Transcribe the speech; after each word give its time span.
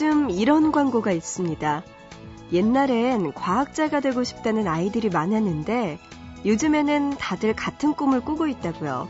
요즘 0.00 0.30
이런 0.30 0.70
광고가 0.70 1.10
있습니다. 1.10 1.82
옛날엔 2.52 3.32
과학자가 3.32 3.98
되고 3.98 4.22
싶다는 4.22 4.68
아이들이 4.68 5.08
많았는데 5.08 5.98
요즘에는 6.44 7.16
다들 7.18 7.52
같은 7.56 7.94
꿈을 7.94 8.20
꾸고 8.20 8.46
있다고요. 8.46 9.08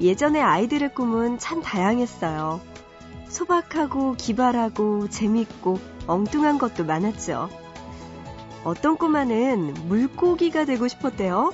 예전에 0.00 0.40
아이들의 0.40 0.92
꿈은 0.94 1.38
참 1.38 1.62
다양했어요. 1.62 2.60
소박하고 3.28 4.16
기발하고 4.16 5.08
재밌고 5.08 5.78
엉뚱한 6.08 6.58
것도 6.58 6.84
많았죠. 6.84 7.48
어떤 8.64 8.96
꼬마는 8.96 9.74
물고기가 9.86 10.64
되고 10.64 10.88
싶었대요. 10.88 11.52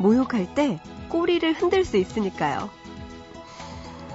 모욕할 0.00 0.52
때 0.56 0.80
꼬리를 1.10 1.52
흔들 1.52 1.84
수 1.84 1.96
있으니까요. 1.96 2.68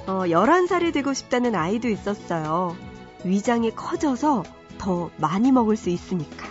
어, 0.06 0.24
11살이 0.26 0.92
되고 0.94 1.14
싶다는 1.14 1.56
아이도 1.56 1.88
있었어요. 1.88 2.91
위장이 3.24 3.72
커져서 3.76 4.44
더 4.78 5.10
많이 5.18 5.52
먹을 5.52 5.78
수 5.78 5.90
있으니까. 5.90 6.48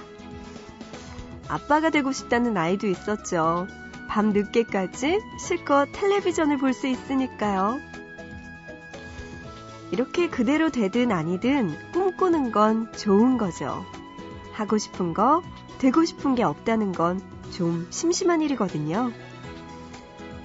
아빠가 1.48 1.90
되고 1.90 2.12
싶다는 2.12 2.56
아이도 2.56 2.86
있었죠. 2.86 3.66
밤 4.08 4.30
늦게까지 4.32 5.20
실컷 5.38 5.88
텔레비전을 5.92 6.58
볼 6.58 6.72
수 6.72 6.86
있으니까요. 6.86 7.78
이렇게 9.90 10.28
그대로 10.28 10.70
되든 10.70 11.10
아니든 11.10 11.76
꿈꾸는 11.92 12.52
건 12.52 12.92
좋은 12.92 13.38
거죠. 13.38 13.84
하고 14.52 14.78
싶은 14.78 15.14
거, 15.14 15.42
되고 15.78 16.04
싶은 16.04 16.34
게 16.34 16.42
없다는 16.44 16.92
건 16.92 17.20
좀 17.50 17.86
심심한 17.90 18.42
일이거든요. 18.42 19.12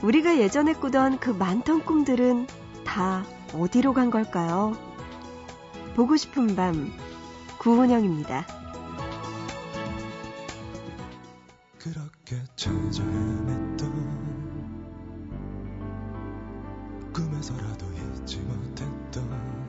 우리가 0.01 0.37
예전에 0.37 0.73
꾸던 0.73 1.19
그 1.19 1.29
많던 1.29 1.85
꿈들은 1.85 2.47
다 2.83 3.23
어디로 3.53 3.93
간 3.93 4.11
걸까요? 4.11 4.73
보고 5.95 6.17
싶은 6.17 6.55
밤, 6.57 6.91
구은영입니다. 7.57 8.45
그렇게 11.79 12.35
찾아 12.57 13.01
헤맸던 13.01 13.93
꿈에서라도 17.13 17.85
잊지 17.93 18.39
못했던 18.39 19.64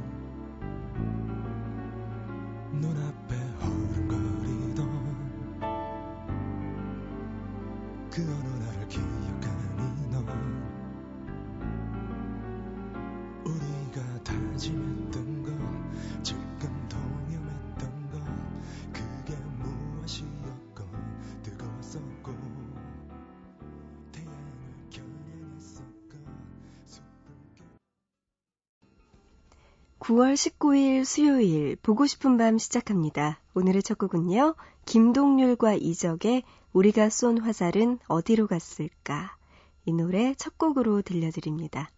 9월 30.07 30.35
19일 30.35 31.05
수요일 31.05 31.75
보고 31.83 32.07
싶은 32.07 32.37
밤 32.37 32.59
시작합니다. 32.59 33.41
오늘의 33.55 33.83
첫 33.83 33.99
곡은요. 33.99 34.55
김동률과 34.85 35.75
이적의 35.75 36.45
우리가 36.73 37.11
쏜 37.11 37.39
화살은 37.39 37.99
어디로 38.07 38.47
갔을까? 38.47 39.37
이 39.85 39.93
노래 39.93 40.33
첫 40.35 40.59
곡으로 40.59 41.03
들려드립니다. 41.03 41.91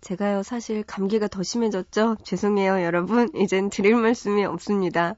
제가요, 0.00 0.42
사실 0.42 0.84
감기가 0.84 1.28
더 1.28 1.42
심해졌죠? 1.42 2.16
죄송해요, 2.24 2.82
여러분. 2.82 3.28
이젠 3.36 3.68
드릴 3.68 3.94
말씀이 3.96 4.46
없습니다. 4.46 5.16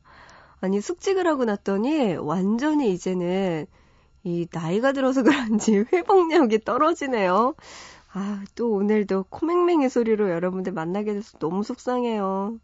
아니, 0.61 0.81
숙직을 0.81 1.29
하고 1.29 1.45
났더니 1.45 2.17
완전히 2.17 2.93
이제는 2.93 3.67
이 4.25 4.49
나이가 4.51 4.91
들어서 4.91 5.23
그런지 5.23 5.85
회복력이 5.93 6.65
떨어지네요. 6.65 7.55
아, 8.21 8.43
또 8.57 8.73
오늘도 8.73 9.27
코맹맹이 9.31 9.89
소리로 9.89 10.31
여러분들 10.31 10.73
만나게 10.73 11.15
돼서 11.15 11.39
너무 11.39 11.63
속상해요. 11.63 12.59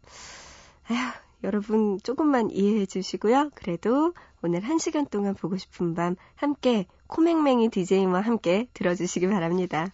아휴, 0.89 0.97
여러분 1.45 1.97
조금만 2.03 2.49
이해해 2.51 2.85
주시고요. 2.85 3.51
그래도 3.55 4.13
오늘 4.43 4.59
한 4.65 4.79
시간 4.79 5.05
동안 5.05 5.33
보고 5.33 5.55
싶은 5.55 5.95
밤 5.95 6.17
함께 6.35 6.87
코맹맹이 7.07 7.69
DJ와 7.69 8.19
함께 8.19 8.67
들어주시기 8.73 9.29
바랍니다. 9.29 9.87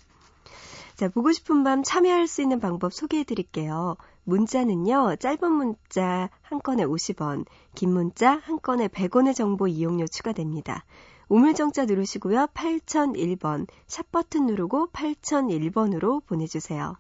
자, 0.96 1.10
보고 1.10 1.32
싶은 1.32 1.64
밤 1.64 1.84
참여할 1.84 2.26
수 2.26 2.42
있는 2.42 2.60
방법 2.60 2.92
소개해 2.92 3.24
드릴게요. 3.24 3.98
문자는요, 4.24 5.18
짧은 5.18 5.52
문자 5.52 6.32
한 6.42 6.60
건에 6.60 6.86
50원, 6.86 7.46
긴 7.76 7.94
문자 7.94 8.38
한 8.38 8.60
건에 8.60 8.88
100원의 8.88 9.36
정보 9.36 9.68
이용료 9.68 10.08
추가됩니다. 10.08 10.86
우물정자 11.32 11.86
누르시고요. 11.86 12.48
8001번, 12.48 13.66
샵 13.88 14.12
버튼 14.12 14.48
누르고 14.48 14.90
8001번으로 14.90 16.22
보내주세요. 16.26 16.98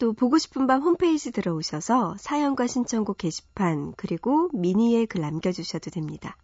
또 0.00 0.12
보고 0.12 0.36
싶은 0.36 0.66
밤 0.66 0.82
홈페이지 0.82 1.30
들어오셔서 1.30 2.16
사연과 2.18 2.66
신청곡 2.66 3.18
게시판 3.18 3.94
그리고 3.96 4.48
미니에 4.52 5.06
글 5.06 5.20
남겨주셔도 5.20 5.92
됩니다. 5.92 6.36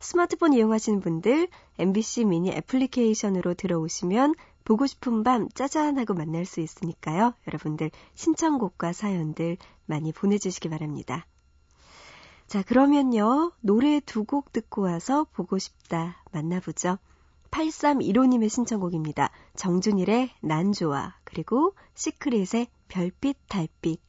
스마트폰 0.00 0.54
이용하시는 0.54 1.00
분들 1.00 1.48
MBC 1.78 2.24
미니 2.24 2.50
애플리케이션으로 2.50 3.52
들어오시면 3.52 4.36
보고 4.64 4.86
싶은 4.86 5.22
밤 5.22 5.50
짜잔하고 5.50 6.14
만날 6.14 6.46
수 6.46 6.60
있으니까요. 6.60 7.34
여러분들 7.46 7.90
신청곡과 8.14 8.94
사연들 8.94 9.58
많이 9.84 10.12
보내주시기 10.12 10.70
바랍니다. 10.70 11.26
자, 12.48 12.62
그러면요. 12.62 13.52
노래 13.60 14.00
두 14.00 14.24
곡 14.24 14.52
듣고 14.52 14.82
와서 14.82 15.26
보고 15.34 15.58
싶다 15.58 16.22
만나보죠. 16.32 16.98
8315님의 17.50 18.48
신청곡입니다. 18.48 19.30
정준일의 19.54 20.30
난 20.40 20.72
좋아 20.72 21.14
그리고 21.24 21.74
시크릿의 21.94 22.68
별빛 22.88 23.36
달빛 23.48 24.00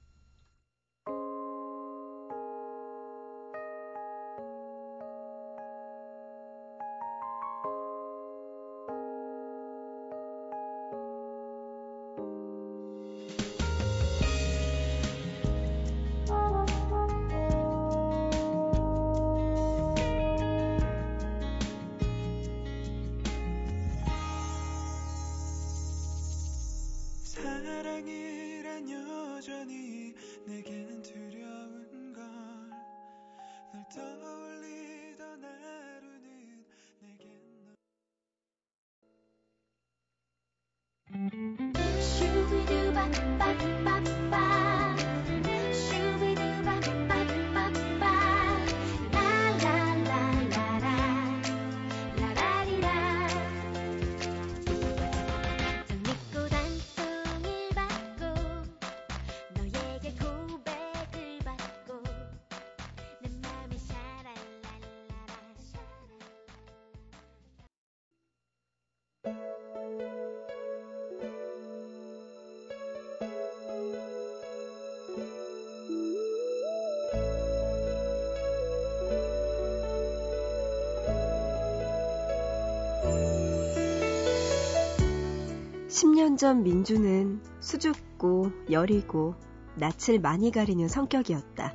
10년 86.00 86.38
전 86.38 86.64
민주는 86.64 87.42
수줍고 87.60 88.52
여리고 88.72 89.36
낯을 89.76 90.20
많이 90.22 90.50
가리는 90.50 90.88
성격이었다. 90.88 91.74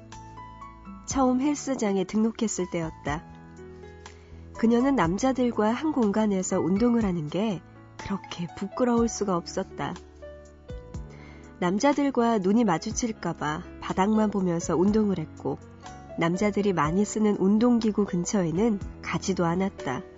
처음 1.04 1.42
헬스장에 1.42 2.04
등록했을 2.04 2.70
때였다. 2.70 3.22
그녀는 4.56 4.96
남자들과 4.96 5.72
한 5.72 5.92
공간에서 5.92 6.58
운동을 6.58 7.04
하는 7.04 7.28
게 7.28 7.60
그렇게 7.98 8.46
부끄러울 8.56 9.08
수가 9.08 9.36
없었다. 9.36 9.92
남자들과 11.60 12.38
눈이 12.38 12.64
마주칠까봐 12.64 13.62
바닥만 13.82 14.30
보면서 14.30 14.74
운동을 14.74 15.18
했고 15.18 15.58
남자들이 16.18 16.72
많이 16.72 17.04
쓰는 17.04 17.36
운동기구 17.36 18.06
근처에는 18.06 18.80
가지도 19.02 19.44
않았다. 19.44 20.13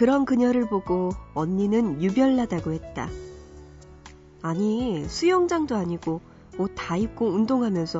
그런 0.00 0.24
그녀를 0.24 0.66
보고 0.66 1.10
언니는 1.34 2.02
유별나다고 2.02 2.72
했다. 2.72 3.10
아니, 4.40 5.04
수영장도 5.06 5.76
아니고 5.76 6.22
옷 6.56 6.72
다 6.74 6.96
입고 6.96 7.26
운동하면서 7.26 7.98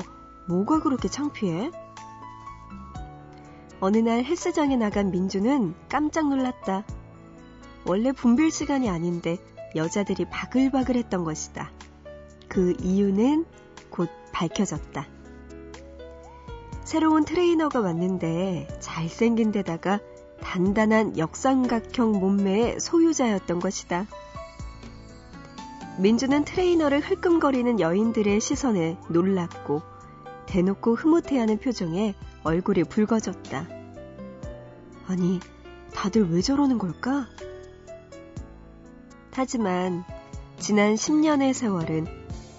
뭐가 0.49 0.81
그렇게 0.81 1.07
창피해? 1.07 1.69
어느 3.81 3.97
날 3.97 4.23
헬스장에 4.23 4.77
나간 4.77 5.11
민주는 5.11 5.75
깜짝 5.89 6.27
놀랐다. 6.27 6.85
원래 7.85 8.11
분빌 8.11 8.49
시간이 8.49 8.89
아닌데 8.89 9.37
여자들이 9.75 10.25
바글바글 10.25 10.95
했던 10.95 11.23
것이다. 11.23 11.69
그 12.47 12.75
이유는 12.81 13.45
곧 13.91 14.09
밝혀졌다. 14.33 15.05
새로운 16.83 17.25
트레이너가 17.25 17.79
왔는데 17.79 18.69
잘생긴 18.79 19.51
데다가 19.51 19.99
단단한 20.41 21.17
역삼각형 21.17 22.19
몸매의 22.19 22.79
소유자였던 22.79 23.59
것이다. 23.59 24.07
민주는 25.97 26.43
트레이너를 26.43 26.99
흘끔거리는 26.99 27.79
여인들의 27.79 28.39
시선에 28.41 28.97
놀랐고 29.09 29.81
대놓고 30.47 30.95
흐뭇해하는 30.95 31.59
표정에 31.59 32.15
얼굴이 32.43 32.83
붉어졌다. 32.85 33.67
아니, 35.07 35.39
다들 35.93 36.31
왜 36.31 36.41
저러는 36.41 36.77
걸까? 36.77 37.27
하지만 39.33 40.03
지난 40.57 40.95
10년의 40.95 41.53
세월은 41.53 42.07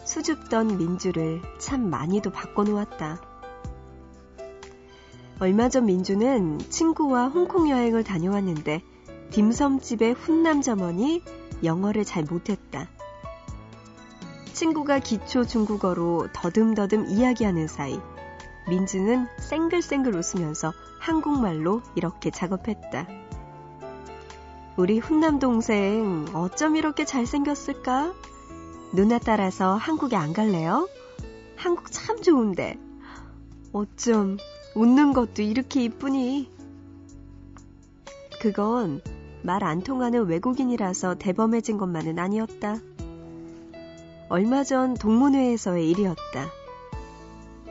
수줍던 0.05 0.79
민주를 0.79 1.43
참 1.59 1.89
많이도 1.89 2.31
바꿔놓았다. 2.31 3.32
얼마 5.43 5.69
전 5.69 5.87
민주는 5.87 6.61
친구와 6.71 7.27
홍콩 7.27 7.69
여행을 7.69 8.05
다녀왔는데 8.05 8.81
딤섬집의 9.33 10.13
훈남 10.13 10.63
점원이 10.63 11.21
영어를 11.65 12.05
잘 12.05 12.23
못했다. 12.23 12.87
친구가 14.53 15.01
기초 15.01 15.45
중국어로 15.45 16.29
더듬더듬 16.33 17.07
이야기하는 17.09 17.67
사이 17.67 17.99
민주는 18.69 19.27
쌩글쌩글 19.41 20.15
웃으면서 20.15 20.73
한국말로 21.01 21.83
이렇게 21.97 22.31
작업했다. 22.31 23.09
우리 24.77 25.01
훈남 25.01 25.41
동생 25.41 26.25
어쩜 26.35 26.77
이렇게 26.77 27.05
잘생겼을까? 27.05 28.15
누나 28.93 29.19
따라서 29.19 29.75
한국에 29.75 30.15
안 30.15 30.33
갈래요? 30.33 30.89
한국 31.57 31.91
참 31.91 32.23
좋은데. 32.23 32.79
어쩜 33.73 34.37
웃는 34.75 35.13
것도 35.13 35.43
이렇게 35.43 35.85
이쁘니? 35.85 36.51
그건 38.41 39.01
말 39.43 39.63
안 39.63 39.83
통하는 39.83 40.25
외국인이라서 40.27 41.17
대범해진 41.17 41.79
것만은 41.79 42.19
아니었다. 42.19 42.79
얼마 44.29 44.65
전 44.65 44.95
동문회에서의 44.95 45.91
일이었다. 45.91 46.49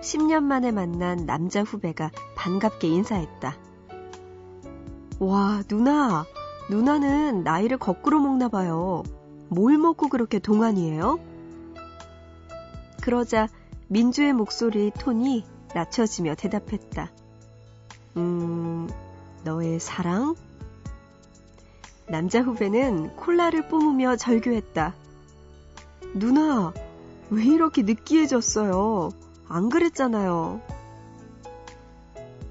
10년 0.02 0.44
만에 0.44 0.72
만난 0.72 1.26
남자 1.26 1.64
후배가 1.64 2.12
반갑게 2.36 2.88
인사했다. 2.88 3.56
와, 5.20 5.64
누나! 5.68 6.26
누나는 6.70 7.44
나이를 7.44 7.78
거꾸로 7.78 8.20
먹나 8.20 8.48
봐요. 8.48 9.04
뭘 9.50 9.78
먹고 9.78 10.08
그렇게 10.08 10.40
동안이에요? 10.40 11.20
그러자 13.02 13.48
민주의 13.88 14.32
목소리 14.34 14.92
톤이 14.92 15.44
낮춰지며 15.74 16.36
대답했다. 16.36 17.12
음, 18.18 18.90
너의 19.44 19.80
사랑? 19.80 20.36
남자 22.08 22.42
후배는 22.42 23.16
콜라를 23.16 23.68
뿜으며 23.70 24.18
절규했다. 24.18 24.94
누나, 26.14 26.74
왜 27.30 27.46
이렇게 27.46 27.84
느끼해졌어요? 27.84 29.12
안 29.48 29.70
그랬잖아요. 29.70 30.62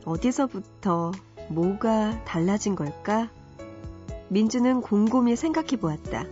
어디서부터 0.04 1.12
뭐가 1.50 2.24
달라진 2.24 2.74
걸까? 2.74 3.28
민주는 4.28 4.80
곰곰이 4.80 5.36
생각해 5.36 5.76
보았다. 5.78 6.24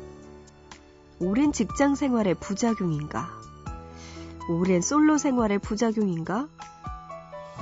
오랜 1.21 1.53
직장 1.53 1.95
생활의 1.97 2.35
부작용인가? 2.35 3.29
오랜 4.49 4.81
솔로 4.81 5.19
생활의 5.19 5.59
부작용인가? 5.59 6.49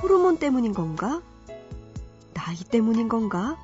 호르몬 0.01 0.37
때문인 0.37 0.73
건가? 0.73 1.21
나이 2.33 2.57
때문인 2.57 3.09
건가? 3.09 3.57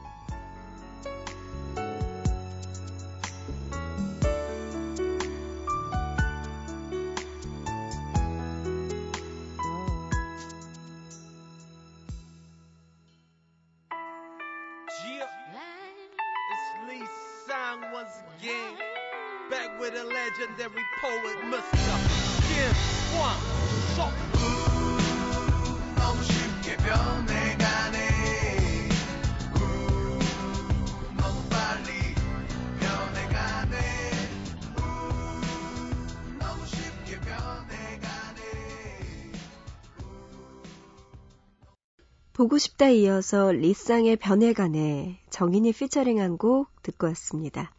보고 42.44 42.58
싶다 42.58 42.90
이어서 42.90 43.52
리쌍의 43.52 44.18
변해가네. 44.18 45.22
정인이 45.30 45.72
피처링한 45.72 46.38
곡 46.38 46.68
듣고 46.82 47.08
왔습니다. 47.08 47.72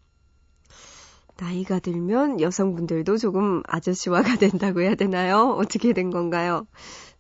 나이가 1.39 1.81
들면 1.81 2.41
여성분들도 2.41 3.17
조금 3.19 3.63
아저씨화가 3.67 4.37
된다고 4.39 4.81
해야 4.81 4.95
되나요? 4.95 5.51
어떻게 5.59 5.93
된 5.93 6.11
건가요? 6.11 6.67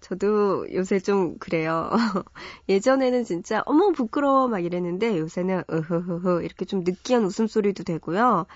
저도 0.00 0.72
요새 0.74 0.98
좀 1.00 1.38
그래요. 1.38 1.90
예전에는 2.68 3.24
진짜 3.24 3.62
어머 3.66 3.90
부끄러워 3.92 4.48
막 4.48 4.60
이랬는데 4.64 5.18
요새는 5.18 5.64
으흐흐흐 5.70 6.42
이렇게 6.44 6.64
좀 6.64 6.84
느끼한 6.84 7.24
웃음소리도 7.24 7.84
되고요. 7.84 8.46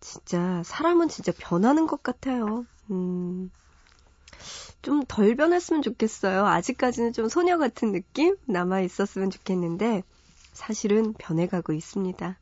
진짜 0.00 0.62
사람은 0.64 1.08
진짜 1.08 1.32
변하는 1.38 1.86
것 1.86 2.02
같아요. 2.02 2.66
음. 2.90 3.50
좀 4.82 5.02
덜 5.08 5.34
변했으면 5.34 5.82
좋겠어요. 5.82 6.46
아직까지는 6.46 7.12
좀 7.12 7.28
소녀 7.28 7.58
같은 7.58 7.92
느낌 7.92 8.36
남아 8.46 8.80
있었으면 8.82 9.30
좋겠는데 9.30 10.02
사실은 10.52 11.12
변해가고 11.14 11.72
있습니다. 11.72 12.38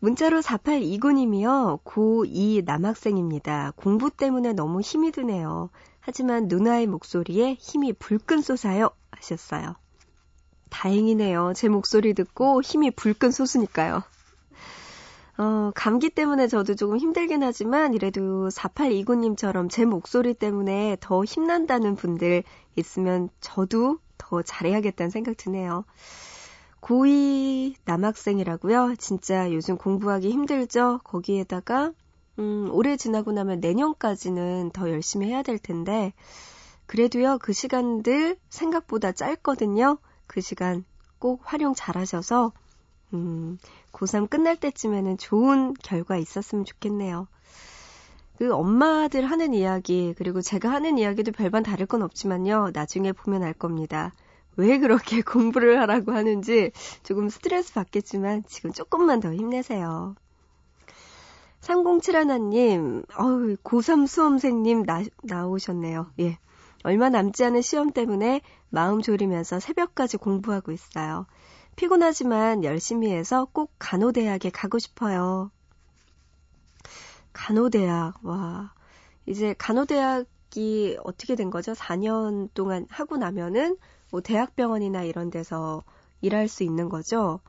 문자로 0.00 0.40
4829님이요. 0.40 1.82
고2 1.82 2.64
남학생입니다. 2.64 3.72
공부 3.76 4.10
때문에 4.10 4.52
너무 4.52 4.80
힘이 4.80 5.10
드네요. 5.10 5.70
하지만 6.00 6.46
누나의 6.48 6.86
목소리에 6.86 7.54
힘이 7.58 7.92
불끈 7.92 8.40
솟아요. 8.42 8.90
하셨어요. 9.10 9.74
다행이네요. 10.70 11.52
제 11.56 11.68
목소리 11.68 12.14
듣고 12.14 12.62
힘이 12.62 12.90
불끈 12.90 13.30
솟으니까요. 13.32 14.02
어, 15.38 15.70
감기 15.74 16.10
때문에 16.10 16.48
저도 16.48 16.74
조금 16.74 16.98
힘들긴 16.98 17.42
하지만 17.42 17.94
이래도 17.94 18.48
4829님처럼 18.48 19.70
제 19.70 19.84
목소리 19.84 20.34
때문에 20.34 20.96
더 21.00 21.24
힘난다는 21.24 21.94
분들 21.94 22.42
있으면 22.76 23.28
저도 23.40 23.98
더 24.18 24.42
잘해야겠다는 24.42 25.10
생각 25.10 25.36
드네요. 25.36 25.84
고2 26.88 27.74
남학생이라고요? 27.84 28.94
진짜 28.96 29.52
요즘 29.52 29.76
공부하기 29.76 30.30
힘들죠? 30.30 31.00
거기에다가, 31.04 31.92
음, 32.38 32.70
올해 32.72 32.96
지나고 32.96 33.30
나면 33.32 33.60
내년까지는 33.60 34.70
더 34.72 34.88
열심히 34.88 35.26
해야 35.28 35.42
될 35.42 35.58
텐데, 35.58 36.14
그래도요, 36.86 37.40
그 37.42 37.52
시간들 37.52 38.38
생각보다 38.48 39.12
짧거든요? 39.12 39.98
그 40.26 40.40
시간 40.40 40.86
꼭 41.18 41.42
활용 41.44 41.74
잘 41.74 41.98
하셔서, 41.98 42.52
음, 43.12 43.58
고3 43.92 44.30
끝날 44.30 44.56
때쯤에는 44.56 45.18
좋은 45.18 45.74
결과 45.74 46.16
있었으면 46.16 46.64
좋겠네요. 46.64 47.28
그 48.38 48.54
엄마들 48.54 49.30
하는 49.30 49.52
이야기, 49.52 50.14
그리고 50.16 50.40
제가 50.40 50.70
하는 50.70 50.96
이야기도 50.96 51.32
별반 51.32 51.62
다를 51.62 51.84
건 51.84 52.00
없지만요, 52.00 52.70
나중에 52.72 53.12
보면 53.12 53.42
알 53.42 53.52
겁니다. 53.52 54.14
왜 54.58 54.78
그렇게 54.78 55.22
공부를 55.22 55.80
하라고 55.80 56.12
하는지 56.12 56.72
조금 57.04 57.30
스트레스 57.30 57.72
받겠지만 57.72 58.42
지금 58.46 58.72
조금만 58.72 59.20
더 59.20 59.32
힘내세요. 59.32 60.16
3071님, 61.60 63.04
어우, 63.18 63.56
고3 63.62 64.06
수험생님 64.06 64.84
나, 64.84 65.02
나오셨네요. 65.22 66.10
예. 66.20 66.38
얼마 66.84 67.08
남지 67.08 67.44
않은 67.44 67.62
시험 67.62 67.92
때문에 67.92 68.40
마음 68.68 69.00
졸이면서 69.00 69.60
새벽까지 69.60 70.16
공부하고 70.16 70.72
있어요. 70.72 71.26
피곤하지만 71.76 72.64
열심히 72.64 73.10
해서 73.12 73.46
꼭 73.52 73.72
간호대학에 73.78 74.50
가고 74.50 74.78
싶어요. 74.78 75.50
간호대학, 77.32 78.24
와. 78.24 78.72
이제 79.26 79.54
간호대학이 79.58 80.98
어떻게 81.04 81.36
된 81.36 81.50
거죠? 81.50 81.72
4년 81.72 82.48
동안 82.54 82.86
하고 82.88 83.16
나면은 83.16 83.76
뭐 84.10 84.20
대학병원이나 84.20 85.02
이런 85.02 85.30
데서 85.30 85.82
일할 86.20 86.48
수 86.48 86.64
있는 86.64 86.88
거죠? 86.88 87.40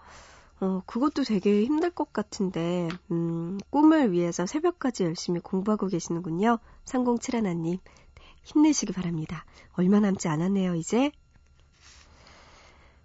어, 0.61 0.81
그것도 0.85 1.23
되게 1.23 1.63
힘들 1.63 1.89
것 1.89 2.11
같은데, 2.11 2.89
음, 3.11 3.57
꿈을 3.69 4.11
위해서 4.11 4.45
새벽까지 4.45 5.05
열심히 5.05 5.39
공부하고 5.39 5.87
계시는군요. 5.87 6.59
3071님. 6.83 7.79
네, 7.79 7.79
힘내시기 8.43 8.91
바랍니다. 8.91 9.45
얼마 9.73 10.01
남지 10.01 10.27
않았네요, 10.27 10.75
이제. 10.75 11.11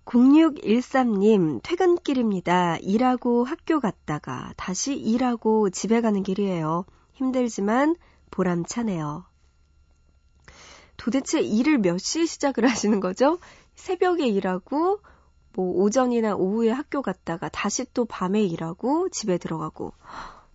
0613님, 0.04 1.60
퇴근길입니다. 1.62 2.78
일하고 2.78 3.44
학교 3.44 3.80
갔다가 3.80 4.52
다시 4.56 4.94
일하고 4.94 5.70
집에 5.70 6.00
가는 6.00 6.22
길이에요. 6.22 6.84
힘들지만 7.14 7.96
보람차네요. 8.30 9.24
도대체 10.96 11.40
일을 11.40 11.78
몇 11.78 11.98
시에 11.98 12.26
시작을 12.26 12.68
하시는 12.68 13.00
거죠? 13.00 13.38
새벽에 13.74 14.26
일하고, 14.26 15.00
뭐, 15.54 15.82
오전이나 15.82 16.34
오후에 16.34 16.70
학교 16.70 17.02
갔다가 17.02 17.48
다시 17.48 17.84
또 17.92 18.04
밤에 18.04 18.42
일하고 18.42 19.08
집에 19.10 19.38
들어가고. 19.38 19.92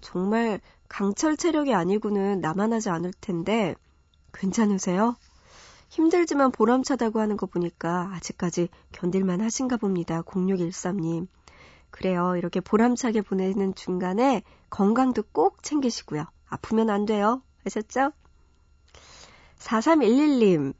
정말 0.01 0.59
강철 0.87 1.37
체력이 1.37 1.73
아니고는 1.73 2.41
나만 2.41 2.73
하지 2.73 2.89
않을 2.89 3.11
텐데, 3.21 3.75
괜찮으세요? 4.33 5.15
힘들지만 5.89 6.51
보람차다고 6.51 7.19
하는 7.19 7.35
거 7.35 7.45
보니까 7.45 8.11
아직까지 8.13 8.69
견딜만 8.91 9.41
하신가 9.41 9.77
봅니다. 9.77 10.21
0613님. 10.21 11.27
그래요. 11.89 12.35
이렇게 12.35 12.59
보람차게 12.59 13.21
보내는 13.21 13.73
중간에 13.73 14.43
건강도 14.69 15.23
꼭 15.31 15.63
챙기시고요. 15.63 16.25
아프면 16.47 16.89
안 16.89 17.05
돼요. 17.05 17.41
아셨죠? 17.65 18.11
4311님. 19.59 20.73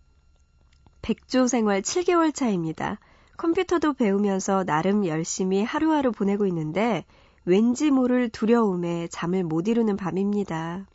백조 1.01 1.48
생활 1.48 1.81
7개월 1.81 2.33
차입니다. 2.33 3.00
컴퓨터도 3.38 3.93
배우면서 3.93 4.63
나름 4.63 5.05
열심히 5.05 5.63
하루하루 5.63 6.12
보내고 6.12 6.45
있는데 6.48 7.05
왠지 7.45 7.91
모를 7.91 8.29
두려움에 8.29 9.07
잠을 9.07 9.43
못 9.43 9.67
이루는 9.67 9.95
밤입니다. 9.95 10.86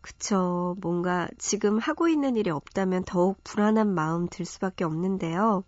그쵸. 0.00 0.76
뭔가 0.80 1.28
지금 1.38 1.78
하고 1.78 2.08
있는 2.08 2.36
일이 2.36 2.50
없다면 2.50 3.04
더욱 3.04 3.42
불안한 3.44 3.94
마음 3.94 4.28
들 4.28 4.44
수밖에 4.44 4.84
없는데요. 4.84 5.64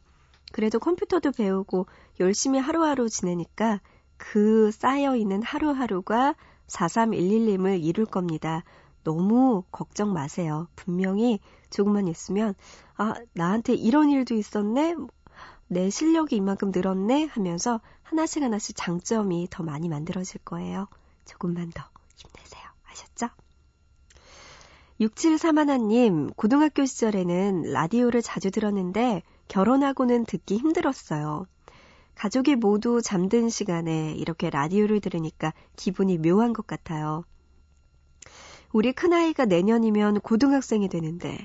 그래도 0.52 0.78
컴퓨터도 0.78 1.32
배우고 1.32 1.86
열심히 2.20 2.58
하루하루 2.58 3.08
지내니까 3.08 3.80
그 4.16 4.70
쌓여있는 4.72 5.42
하루하루가 5.42 6.34
4311님을 6.66 7.82
이룰 7.82 8.06
겁니다. 8.06 8.64
너무 9.06 9.62
걱정 9.70 10.12
마세요. 10.12 10.66
분명히 10.74 11.38
조금만 11.70 12.08
있으면, 12.08 12.56
아, 12.96 13.14
나한테 13.34 13.74
이런 13.74 14.10
일도 14.10 14.34
있었네? 14.34 14.96
내 15.68 15.90
실력이 15.90 16.34
이만큼 16.34 16.72
늘었네? 16.74 17.26
하면서 17.26 17.80
하나씩 18.02 18.42
하나씩 18.42 18.74
장점이 18.76 19.46
더 19.48 19.62
많이 19.62 19.88
만들어질 19.88 20.40
거예요. 20.44 20.88
조금만 21.24 21.70
더 21.70 21.84
힘내세요. 22.16 22.64
아셨죠? 22.90 23.28
6731님, 25.00 26.34
고등학교 26.34 26.84
시절에는 26.84 27.62
라디오를 27.62 28.22
자주 28.22 28.50
들었는데 28.50 29.22
결혼하고는 29.46 30.24
듣기 30.24 30.56
힘들었어요. 30.56 31.46
가족이 32.16 32.56
모두 32.56 33.00
잠든 33.00 33.50
시간에 33.50 34.14
이렇게 34.14 34.50
라디오를 34.50 35.00
들으니까 35.00 35.52
기분이 35.76 36.18
묘한 36.18 36.52
것 36.52 36.66
같아요. 36.66 37.24
우리 38.76 38.92
큰아이가 38.92 39.46
내년이면 39.46 40.20
고등학생이 40.20 40.90
되는데 40.90 41.38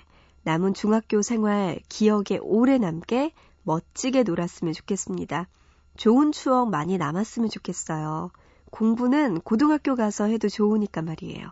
남은 0.44 0.74
중학교 0.74 1.22
생활 1.22 1.80
기억에 1.88 2.38
오래 2.42 2.78
남게 2.78 3.32
멋지게 3.64 4.24
놀았으면 4.24 4.74
좋겠습니다. 4.74 5.48
좋은 5.96 6.34
추억 6.34 6.70
많이 6.70 6.98
남았으면 6.98 7.48
좋겠어요. 7.50 8.32
공부는 8.70 9.40
고등학교 9.40 9.96
가서 9.96 10.26
해도 10.26 10.50
좋으니까 10.50 11.04
말이에요. 11.04 11.48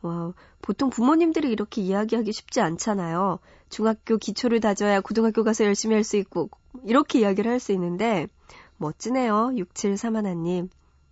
와, 0.00 0.32
보통 0.62 0.88
부모님들이 0.88 1.52
이렇게 1.52 1.82
이야기하기 1.82 2.32
쉽지 2.32 2.62
않잖아요. 2.62 3.40
중학교 3.68 4.16
기초를 4.16 4.60
다져야 4.60 5.02
고등학교 5.02 5.44
가서 5.44 5.66
열심히 5.66 5.96
할 5.96 6.02
수 6.02 6.16
있고, 6.16 6.48
이렇게 6.86 7.18
이야기를 7.18 7.50
할 7.50 7.60
수 7.60 7.72
있는데, 7.72 8.28
멋지네요. 8.78 9.50
6731님. 9.54 10.70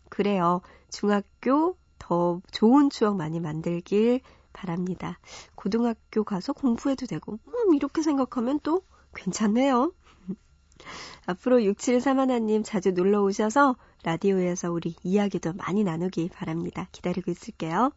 그래요. 0.09 0.63
중학교 0.89 1.77
더 2.03 2.41
좋은 2.51 2.91
추억 2.91 3.17
많이 3.17 3.39
만들길 3.39 4.23
바랍니다. 4.53 5.21
고등학교 5.55 6.25
가서 6.25 6.53
공부해도 6.53 7.07
되고, 7.07 7.39
음, 7.47 7.75
이렇게 7.75 8.03
생각하면 8.03 8.59
또 8.65 8.83
괜찮네요. 9.15 9.93
앞으로 11.27 11.59
6731님 11.61 12.65
자주 12.65 12.91
놀러 12.91 13.23
오셔서 13.23 13.77
라디오에서 14.03 14.73
우리 14.73 14.97
이야기도 15.05 15.53
많이 15.53 15.85
나누기 15.85 16.29
바랍니다. 16.29 16.89
기다리고 16.91 17.31
있을게요. 17.31 17.93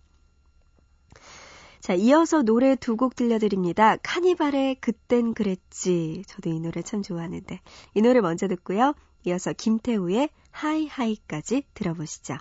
자, 1.79 1.95
이어서 1.95 2.43
노래 2.43 2.75
두 2.75 2.95
곡 2.97 3.15
들려드립니다. 3.15 3.97
카니발의 4.03 4.75
그땐 4.81 5.33
그랬지. 5.33 6.23
저도 6.27 6.51
이 6.51 6.59
노래 6.59 6.83
참 6.83 7.01
좋아하는데. 7.01 7.59
이 7.95 8.01
노래 8.01 8.21
먼저 8.21 8.47
듣고요. 8.47 8.93
이어서 9.25 9.51
김태우의 9.53 10.29
하이하이까지 10.51 11.63
들어보시죠. 11.73 12.37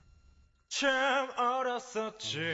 참 0.76 1.28
어렸었지. 1.37 2.50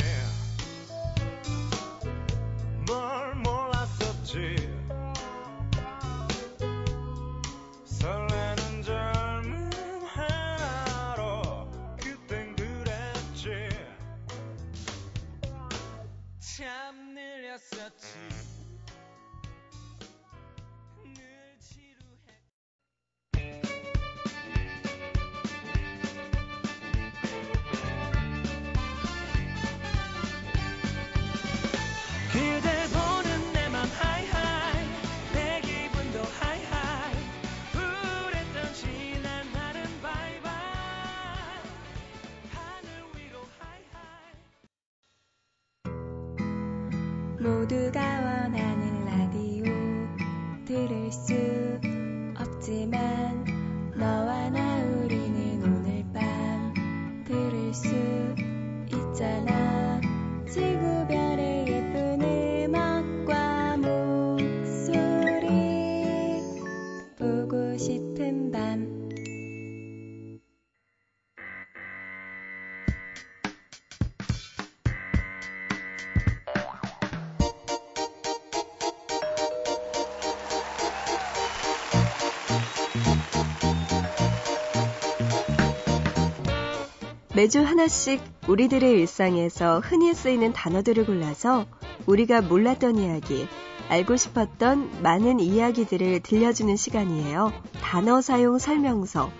매주 87.40 87.62
하나씩 87.62 88.20
우리들의 88.48 89.00
일상에서 89.00 89.80
흔히 89.80 90.12
쓰이는 90.12 90.52
단어들을 90.52 91.06
골라서 91.06 91.64
우리가 92.04 92.42
몰랐던 92.42 92.98
이야기, 92.98 93.48
알고 93.88 94.16
싶었던 94.16 95.00
많은 95.02 95.40
이야기들을 95.40 96.20
들려주는 96.20 96.76
시간이에요. 96.76 97.50
단어 97.80 98.20
사용 98.20 98.58
설명서. 98.58 99.30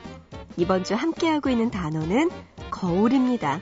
이번 0.57 0.83
주 0.83 0.95
함께하고 0.95 1.51
있는 1.51 1.71
단어는 1.71 2.31
거울입니다. 2.71 3.61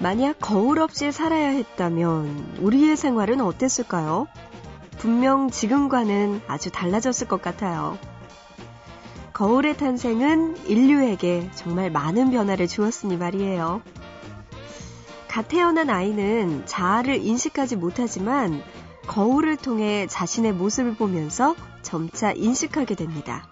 만약 0.00 0.36
거울 0.38 0.80
없이 0.80 1.10
살아야 1.12 1.48
했다면 1.48 2.58
우리의 2.60 2.98
생활은 2.98 3.40
어땠을까요? 3.40 4.26
분명 4.98 5.50
지금과는 5.50 6.42
아주 6.48 6.70
달라졌을 6.70 7.28
것 7.28 7.40
같아요. 7.40 7.98
거울의 9.32 9.76
탄생은 9.76 10.66
인류에게 10.66 11.50
정말 11.54 11.90
많은 11.90 12.32
변화를 12.32 12.66
주었으니 12.66 13.16
말이에요. 13.16 13.80
갓 15.28 15.46
태어난 15.46 15.90
아이는 15.90 16.66
자아를 16.66 17.24
인식하지 17.24 17.76
못하지만 17.76 18.62
거울을 19.06 19.56
통해 19.56 20.08
자신의 20.08 20.52
모습을 20.54 20.96
보면서 20.96 21.54
점차 21.82 22.32
인식하게 22.32 22.96
됩니다. 22.96 23.46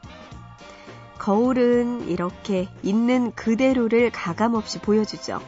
거울은 1.19 2.09
이렇게 2.09 2.69
있는 2.83 3.31
그대로를 3.33 4.11
가감없이 4.11 4.81
보여주죠. 4.81 5.41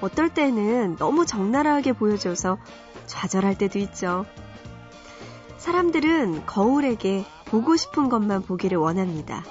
어떨 0.00 0.30
때는 0.30 0.96
너무 0.96 1.26
적나라하게 1.26 1.92
보여줘서 1.92 2.58
좌절할 3.10 3.58
때도 3.58 3.78
있죠. 3.80 4.24
사람들은 5.58 6.46
거울에게 6.46 7.24
보고 7.46 7.76
싶은 7.76 8.08
것만 8.08 8.42
보기를 8.42 8.78
원합니다. 8.78 9.44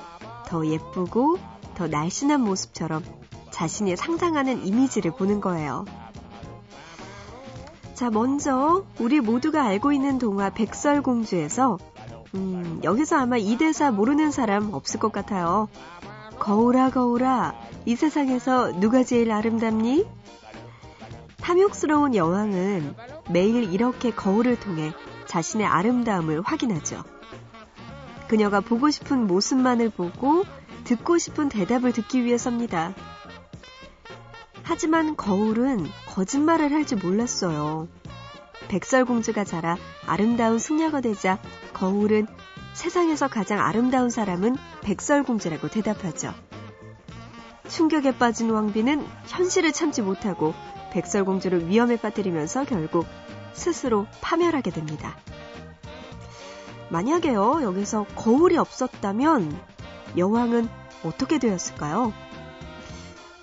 더 0.47 0.65
예쁘고 0.65 1.37
더 1.75 1.87
날씬한 1.87 2.41
모습처럼 2.41 3.03
자신이 3.51 3.95
상상하는 3.95 4.65
이미지를 4.65 5.11
보는 5.11 5.41
거예요. 5.41 5.85
자, 7.93 8.09
먼저 8.09 8.85
우리 8.97 9.19
모두가 9.19 9.65
알고 9.65 9.91
있는 9.91 10.17
동화 10.17 10.49
백설공주에서 10.49 11.77
음, 12.35 12.79
여기서 12.83 13.17
아마 13.17 13.37
이 13.37 13.57
대사 13.57 13.91
모르는 13.91 14.31
사람 14.31 14.73
없을 14.73 14.99
것 14.99 15.11
같아요. 15.11 15.67
거울아 16.39 16.91
거울아 16.91 17.55
이 17.85 17.97
세상에서 17.97 18.79
누가 18.79 19.03
제일 19.03 19.31
아름답니? 19.31 20.07
탐욕스러운 21.41 22.15
여왕은 22.15 22.95
매일 23.29 23.71
이렇게 23.71 24.11
거울을 24.11 24.59
통해 24.59 24.91
자신의 25.27 25.65
아름다움을 25.67 26.41
확인하죠. 26.41 27.03
그녀가 28.27 28.59
보고 28.59 28.89
싶은 28.89 29.27
모습만을 29.27 29.89
보고 29.89 30.43
듣고 30.83 31.17
싶은 31.17 31.49
대답을 31.49 31.93
듣기 31.93 32.23
위해서입니다. 32.23 32.93
하지만 34.63 35.15
거울은 35.15 35.87
거짓말을 36.07 36.71
할 36.71 36.85
줄 36.85 36.99
몰랐어요. 36.99 37.87
백설공주가 38.67 39.43
자라 39.43 39.77
아름다운 40.05 40.59
승려가 40.59 41.01
되자 41.01 41.39
거울은 41.73 42.27
세상에서 42.73 43.27
가장 43.27 43.59
아름다운 43.59 44.09
사람은 44.09 44.55
백설공주라고 44.81 45.69
대답하죠. 45.69 46.33
충격에 47.67 48.17
빠진 48.17 48.49
왕비는 48.51 49.05
현실을 49.27 49.71
참지 49.71 50.01
못하고 50.01 50.53
백설공주를 50.91 51.67
위험에 51.67 51.97
빠뜨리면서 51.97 52.65
결국 52.65 53.05
스스로 53.53 54.07
파멸하게 54.21 54.71
됩니다. 54.71 55.15
만약에요, 56.89 57.61
여기서 57.61 58.05
거울이 58.15 58.57
없었다면 58.57 59.57
여왕은 60.17 60.67
어떻게 61.03 61.37
되었을까요? 61.37 62.13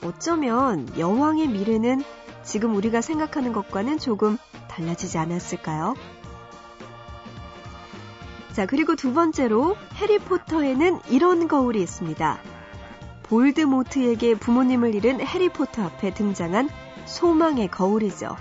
어쩌면 0.03 0.89
여왕의 0.99 1.49
미래는 1.49 2.03
지금 2.43 2.75
우리가 2.77 3.01
생각하는 3.01 3.53
것과는 3.53 3.99
조금 3.99 4.39
달라지지 4.69 5.19
않았을까요? 5.19 5.95
자, 8.53 8.67
그리고 8.67 8.97
두 8.97 9.13
번째로 9.13 9.77
해리포터에는 9.97 11.01
이런 11.11 11.47
거울이 11.49 11.83
있습니다. 11.83 12.39
볼드모트에게 13.25 14.35
부모님을 14.37 14.95
잃은 14.95 15.21
해리포터 15.21 15.85
앞에 15.85 16.15
등장한 16.15 16.71
소망의 17.07 17.69
거울이죠. 17.69 18.37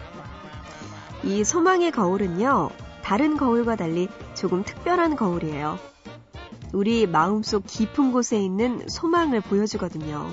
이 1.24 1.44
소망의 1.44 1.92
거울은요, 1.92 2.70
다른 3.02 3.38
거울과 3.38 3.76
달리 3.76 4.10
조금 4.34 4.64
특별한 4.64 5.16
거울이에요. 5.16 5.80
우리 6.74 7.08
마음속 7.08 7.64
깊은 7.66 8.12
곳에 8.12 8.38
있는 8.40 8.88
소망을 8.88 9.42
보여주거든요. 9.42 10.28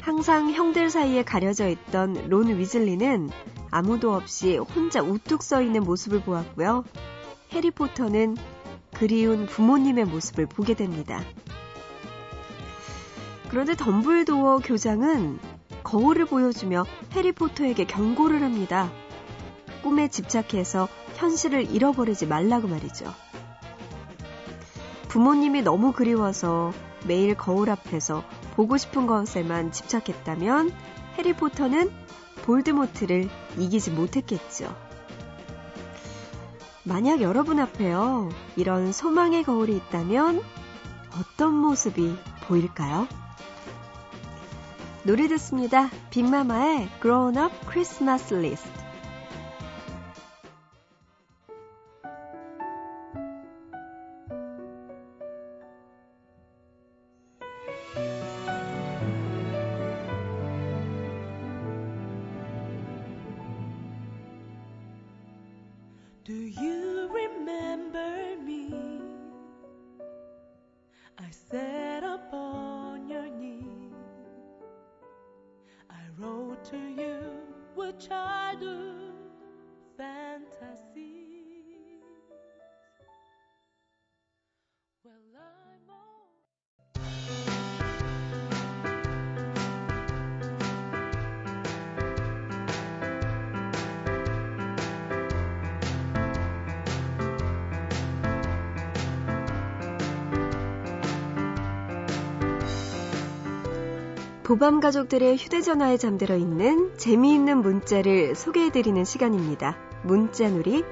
항상 0.00 0.52
형들 0.52 0.90
사이에 0.90 1.22
가려져 1.22 1.68
있던 1.68 2.28
론 2.28 2.48
위즐리는 2.48 3.30
아무도 3.70 4.14
없이 4.14 4.56
혼자 4.56 5.02
우뚝 5.02 5.42
서 5.42 5.62
있는 5.62 5.82
모습을 5.82 6.22
보았고요. 6.22 6.84
해리포터는 7.52 8.36
그리운 8.94 9.46
부모님의 9.46 10.06
모습을 10.06 10.46
보게 10.46 10.74
됩니다. 10.74 11.20
그런데 13.50 13.74
덤블도어 13.76 14.58
교장은 14.58 15.38
거울을 15.86 16.26
보여주며 16.26 16.84
해리포터에게 17.12 17.84
경고를 17.84 18.42
합니다. 18.42 18.90
꿈에 19.84 20.08
집착해서 20.08 20.88
현실을 21.14 21.70
잃어버리지 21.70 22.26
말라고 22.26 22.66
말이죠. 22.66 23.14
부모님이 25.06 25.62
너무 25.62 25.92
그리워서 25.92 26.72
매일 27.06 27.36
거울 27.36 27.70
앞에서 27.70 28.24
보고 28.56 28.76
싶은 28.76 29.06
것에만 29.06 29.70
집착했다면 29.70 30.72
해리포터는 31.18 31.92
볼드모트를 32.42 33.28
이기지 33.56 33.92
못했겠죠. 33.92 34.74
만약 36.82 37.20
여러분 37.20 37.60
앞에요, 37.60 38.28
이런 38.56 38.92
소망의 38.92 39.44
거울이 39.44 39.76
있다면 39.76 40.42
어떤 41.16 41.54
모습이 41.54 42.16
보일까요? 42.48 43.06
노래 45.06 45.28
듣습니다. 45.28 45.88
빅마마의 46.10 46.88
Grown 47.00 47.36
Up 47.36 47.54
Christmas 47.70 48.34
List. 48.34 48.85
보밤 104.46 104.78
가족들의 104.78 105.38
휴대전화에 105.38 105.96
잠들어 105.96 106.36
있는 106.36 106.96
재미있는 106.96 107.62
문자를 107.62 108.36
소개해드리는 108.36 109.04
시간입니다. 109.04 109.76
문자놀이. 110.04 110.84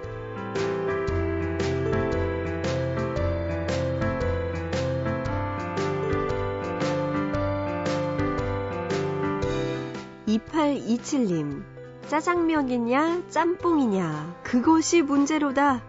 (2827님) 10.27 11.63
짜장면이냐 12.09 13.23
짬뽕이냐 13.31 14.35
그것이 14.43 15.03
문제로다 15.03 15.81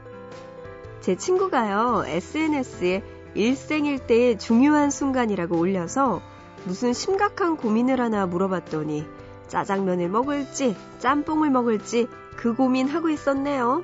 제 1.02 1.16
친구가요 1.16 2.04
SNS에 2.06 3.02
일생일대의 3.34 4.38
중요한 4.38 4.92
순간이라고 4.92 5.58
올려서 5.58 6.35
무슨 6.66 6.94
심각한 6.94 7.58
고민을 7.58 8.00
하나 8.02 8.26
물어봤더니 8.26 9.06
짜장면을 9.48 10.10
먹을지 10.10 10.76
짬뽕을 11.00 11.52
먹을지 11.52 12.08
그 12.36 12.56
고민하고 12.56 13.10
있었네요. 13.10 13.84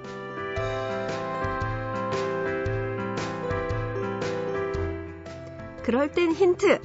그럴 5.84 6.12
땐 6.12 6.32
힌트! 6.32 6.80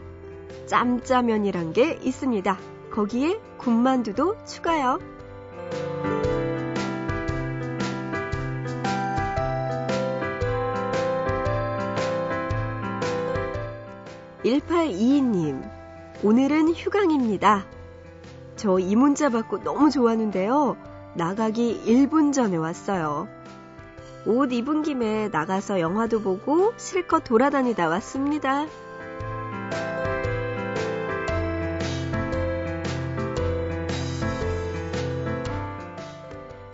짬짜면이란 0.66 1.72
게 1.72 1.98
있습니다. 2.02 2.58
거기에 2.90 3.38
군만두도 3.58 4.44
추가요. 4.44 4.98
(1822님) 14.44 15.75
오늘은 16.22 16.74
휴강입니다. 16.74 17.66
저 18.56 18.78
이 18.78 18.96
문자 18.96 19.28
받고 19.28 19.62
너무 19.62 19.90
좋았는데요. 19.90 20.76
나가기 21.14 21.82
1분 21.84 22.32
전에 22.32 22.56
왔어요. 22.56 23.28
옷 24.24 24.50
입은 24.52 24.82
김에 24.82 25.28
나가서 25.28 25.78
영화도 25.78 26.22
보고 26.22 26.72
실컷 26.78 27.22
돌아다니다 27.22 27.88
왔습니다. 27.88 28.66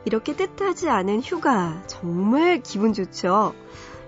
이렇게 0.05 0.35
뜻하지 0.37 0.88
않은 0.88 1.20
휴가 1.20 1.83
정말 1.87 2.61
기분 2.62 2.92
좋죠. 2.92 3.55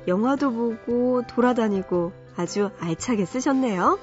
영화도 0.07 0.53
보고 0.53 1.23
돌아다니고 1.27 2.13
아주 2.37 2.71
알차게 2.79 3.25
쓰셨네요. 3.27 3.99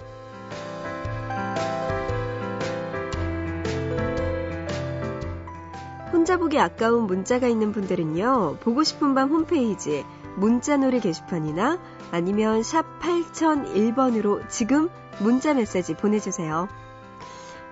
혼자 6.42 6.50
보기 6.50 6.60
아까운 6.60 7.06
문자가 7.06 7.48
있는 7.48 7.72
분들은요, 7.72 8.58
보고 8.62 8.84
싶은 8.84 9.14
밤 9.14 9.30
홈페이지 9.30 10.04
문자놀이 10.38 11.00
게시판이나 11.00 11.78
아니면 12.12 12.64
샵 12.64 13.00
8001번으로 13.00 14.50
지금 14.50 14.90
문자 15.20 15.54
메시지 15.54 15.94
보내주세요. 15.94 16.68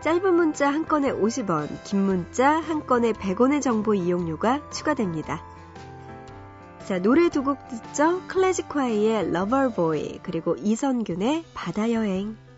짧은 0.02 0.36
문자 0.36 0.70
한 0.72 0.88
건에 0.88 1.12
50원, 1.12 1.84
긴 1.84 2.06
문자 2.06 2.60
한 2.60 2.86
건에 2.86 3.12
100원의 3.12 3.62
정보 3.64 3.96
이용료가 3.96 4.70
추가됩니다. 4.70 5.42
자, 6.86 7.00
노래 7.00 7.30
두 7.30 7.42
곡 7.44 7.58
듣죠? 7.70 8.22
클래식화이의 8.28 9.32
러버보이, 9.32 10.20
그리고 10.22 10.56
이선균의 10.60 11.46
바다여행. 11.56 12.49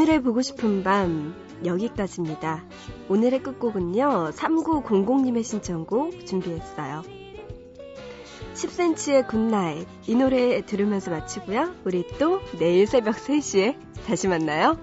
오늘의 0.00 0.22
보고 0.22 0.40
싶은 0.40 0.82
밤 0.82 1.34
여기까지입니다. 1.62 2.64
오늘의 3.10 3.42
끝곡은요, 3.42 4.30
3900님의 4.30 5.44
신청곡 5.44 6.24
준비했어요. 6.24 7.02
10cm의 8.54 9.26
Good 9.28 9.54
Night 9.54 9.86
이 10.06 10.14
노래 10.14 10.64
들으면서 10.64 11.10
마치고요. 11.10 11.74
우리 11.84 12.06
또 12.18 12.40
내일 12.58 12.86
새벽 12.86 13.16
3시에 13.16 13.76
다시 14.06 14.26
만나요. 14.26 14.78